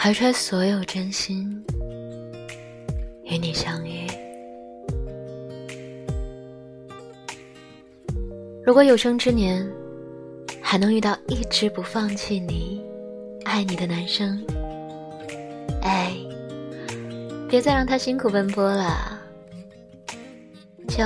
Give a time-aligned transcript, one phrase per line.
[0.00, 1.60] 怀揣所有真心
[3.24, 4.06] 与你相遇。
[8.64, 9.68] 如果有生之年
[10.62, 12.80] 还能遇到一直不放弃你、
[13.44, 14.40] 爱你的男生，
[15.82, 16.16] 哎，
[17.48, 19.18] 别再让他辛苦奔波了，
[20.86, 21.04] 就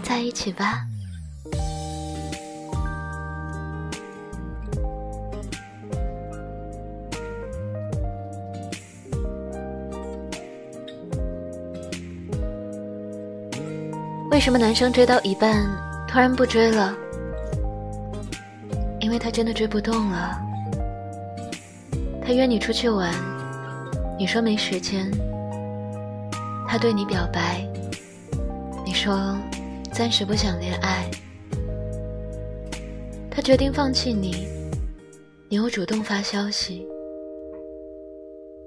[0.00, 0.86] 在一起吧。
[14.32, 15.68] 为什么男生追到一半
[16.08, 16.96] 突然不追了？
[18.98, 20.40] 因为他真的追不动了。
[22.24, 23.12] 他约你出去玩，
[24.18, 25.10] 你说没时间。
[26.66, 27.62] 他对你表白，
[28.86, 29.36] 你说
[29.92, 31.10] 暂时不想恋爱。
[33.30, 34.46] 他决定放弃你，
[35.50, 36.88] 你又主动发消息。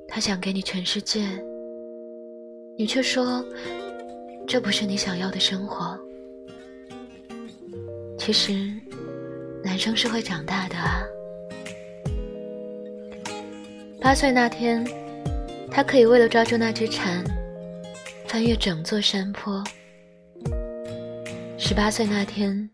[0.07, 1.27] 他想给你全世界，
[2.77, 3.43] 你却说。
[4.47, 5.97] 这不是你想要的生活。
[8.17, 8.71] 其实，
[9.63, 11.03] 男生是会长大的啊。
[13.99, 14.85] 八岁那天，
[15.71, 17.23] 他可以为了抓住那只蝉，
[18.27, 19.63] 翻越整座山坡；
[21.57, 22.69] 十八岁那天，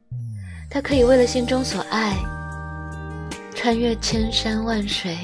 [0.69, 2.15] 他可以为了心中所爱，
[3.55, 5.17] 穿越千山万水。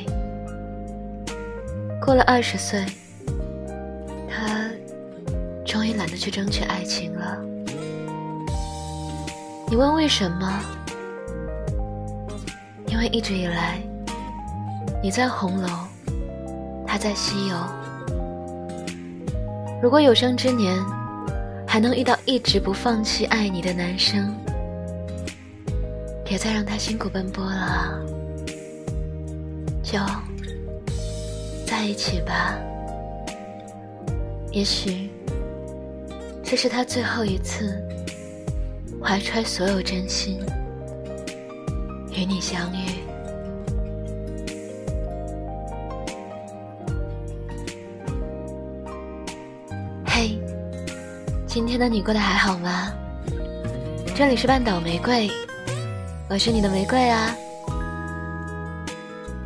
[2.02, 2.86] 过了二十岁。
[6.08, 7.38] 懒得去争取爱情了。
[9.70, 10.62] 你问为什么？
[12.88, 13.82] 因为一直以来，
[15.04, 15.68] 你在红楼，
[16.88, 17.58] 他在西游。
[19.84, 20.82] 如果有生之年
[21.68, 24.34] 还能遇到一直不放弃爱你的男生，
[26.24, 28.00] 别再让他辛苦奔波了，
[29.84, 30.00] 就
[31.66, 32.58] 在一起吧。
[34.54, 35.10] 也许。
[36.50, 37.78] 这是他最后一次
[39.04, 40.40] 怀揣所有真心
[42.14, 42.86] 与你相遇。
[50.06, 50.40] 嘿，
[51.46, 52.94] 今天的你过得还好吗？
[54.16, 55.30] 这里是半岛玫瑰，
[56.30, 57.36] 我是你的玫瑰啊。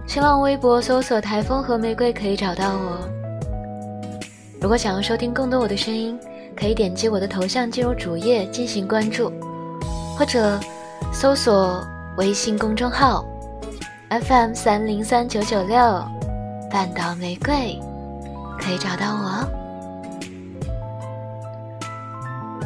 [0.05, 3.09] 新浪微博搜索“台风和玫瑰”可以找到我。
[4.61, 6.15] 如果想要收听更多我的声音。
[6.55, 9.31] 可以点击我的头像进入主页进行关注，
[10.17, 10.59] 或者
[11.11, 11.85] 搜索
[12.17, 13.25] 微信公众号
[14.09, 15.77] FM 三零三九九六
[16.69, 17.79] 半岛玫瑰，
[18.59, 19.47] 可以找到我。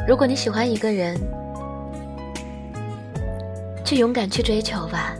[0.07, 1.15] 如果你喜欢一个人，
[3.83, 5.15] 就勇敢去追求吧，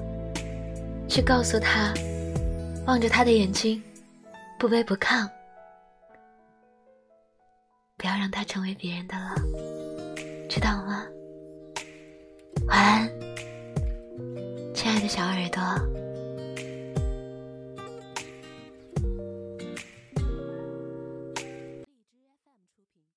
[1.07, 1.93] 去告诉他，
[2.85, 3.81] 望着他的眼睛，
[4.59, 5.27] 不卑不亢。
[8.05, 9.33] 不要让它成为别人的了，
[10.47, 11.07] 知道吗？
[12.67, 13.09] 晚安，
[14.75, 15.94] 亲爱的小耳朵。